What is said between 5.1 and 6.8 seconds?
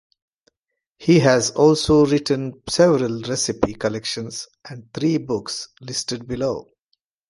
books, listed below.